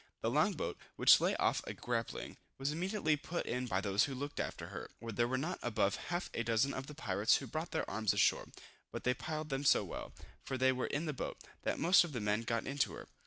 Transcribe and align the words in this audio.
The 0.21 0.31
long 0.31 0.53
boat, 0.53 0.79
which 0.95 1.21
lay 1.21 1.35
off 1.35 1.61
a 1.67 1.75
grappling, 1.75 2.37
was 2.57 2.71
immediately 2.71 3.15
put 3.15 3.45
in 3.45 3.67
by 3.67 3.81
those 3.81 4.05
who 4.05 4.15
looked 4.15 4.39
after 4.39 4.69
her. 4.69 4.89
There 4.99 5.27
were 5.27 5.37
not 5.37 5.59
above 5.61 5.97
half 6.07 6.31
a 6.33 6.41
dozen 6.41 6.73
of 6.73 6.87
the 6.87 6.95
pirates 6.95 7.35
who 7.37 7.45
brought 7.45 7.69
their 7.69 7.87
arms 7.87 8.11
ashore, 8.11 8.47
but 8.91 9.03
they 9.03 9.13
plied 9.13 9.49
them 9.49 9.63
so 9.63 9.83
well, 9.83 10.11
for 10.43 10.57
they 10.57 10.71
were 10.71 10.87
in 10.87 11.05
the 11.05 11.13
boat, 11.13 11.37
that 11.61 11.77
most 11.77 12.03
of 12.03 12.13
the 12.13 12.19
men 12.19 12.41
got 12.41 12.65
into 12.65 12.93
her. 12.93 13.05